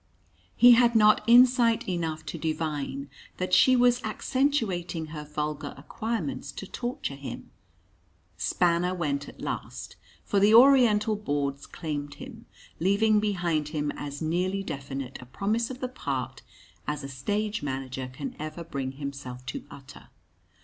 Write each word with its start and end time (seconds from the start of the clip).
He 0.55 0.71
had 0.71 0.95
not 0.95 1.23
insight 1.27 1.87
enough 1.87 2.25
to 2.25 2.39
divine 2.39 3.07
that 3.37 3.53
she 3.53 3.75
was 3.75 4.01
accentuating 4.03 5.05
her 5.13 5.23
vulgar 5.23 5.75
acquirements 5.77 6.51
to 6.53 6.65
torture 6.65 7.13
him. 7.13 7.51
Spanner 8.35 8.95
went 8.95 9.29
at 9.29 9.41
last 9.43 9.97
for 10.25 10.39
the 10.39 10.55
Oriental 10.55 11.15
boards 11.15 11.67
claimed 11.67 12.15
him 12.15 12.47
leaving 12.79 13.19
behind 13.19 13.67
him 13.67 13.91
as 13.95 14.23
nearly 14.23 14.63
definite 14.63 15.21
a 15.21 15.27
promise 15.27 15.69
of 15.69 15.81
the 15.81 15.87
part 15.87 16.41
as 16.87 17.03
a 17.03 17.07
stage 17.07 17.61
manager 17.61 18.09
can 18.11 18.35
ever 18.39 18.63
bring 18.63 18.93
himself 18.93 19.45
to 19.45 19.65
utter. 19.69 20.07